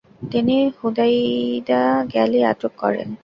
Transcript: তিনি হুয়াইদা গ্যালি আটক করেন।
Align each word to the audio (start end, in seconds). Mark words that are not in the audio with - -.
তিনি 0.31 0.55
হুয়াইদা 0.77 1.81
গ্যালি 2.11 2.39
আটক 2.51 2.73
করেন। 2.81 3.09